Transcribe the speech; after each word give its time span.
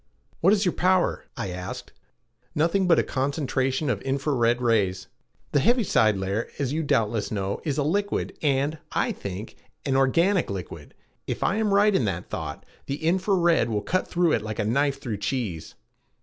"What 0.39 0.51
is 0.51 0.65
your 0.65 0.73
power?" 0.73 1.25
I 1.37 1.51
asked. 1.51 1.93
"Nothing 2.55 2.87
but 2.87 2.97
a 2.97 3.03
concentration 3.03 3.87
of 3.87 4.01
infra 4.01 4.33
red 4.33 4.59
rays. 4.59 5.05
The 5.51 5.59
heaviside 5.59 6.17
layer, 6.17 6.49
as 6.57 6.73
you 6.73 6.81
doubtless 6.81 7.29
know, 7.29 7.61
is 7.63 7.77
a 7.77 7.83
liquid 7.83 8.35
and, 8.41 8.79
I 8.93 9.11
think, 9.11 9.57
an 9.85 9.95
organic 9.95 10.49
liquid. 10.49 10.95
If 11.27 11.43
I 11.43 11.57
am 11.57 11.71
right 11.71 11.93
in 11.93 12.05
that 12.05 12.31
thought, 12.31 12.65
the 12.87 12.95
infra 12.95 13.35
red 13.35 13.69
will 13.69 13.83
cut 13.83 14.07
through 14.07 14.31
it 14.31 14.41
like 14.41 14.57
a 14.57 14.65
knife 14.65 14.99
through 14.99 15.17
cheese." 15.17 15.75